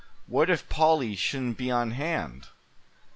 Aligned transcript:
What 0.25 0.49
if 0.49 0.67
Polly 0.67 1.15
shouldn't 1.15 1.57
be 1.59 1.69
on 1.69 1.91
hand? 1.91 2.47